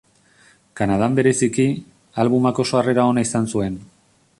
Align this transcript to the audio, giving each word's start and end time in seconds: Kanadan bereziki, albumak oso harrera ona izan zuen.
Kanadan 0.79 1.19
bereziki, 1.19 1.67
albumak 2.25 2.67
oso 2.67 2.81
harrera 2.83 3.09
ona 3.13 3.31
izan 3.31 3.51
zuen. 3.55 3.79